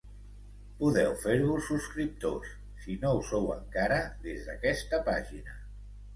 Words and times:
Podeu 0.77 1.11
fer-vos 1.23 1.67
subscriptors, 1.71 2.55
si 2.87 2.97
no 3.05 3.13
ho 3.19 3.21
sou 3.29 3.47
encara, 3.59 4.01
des 4.27 4.43
d’aquesta 4.51 5.03
pàgina. 5.13 5.57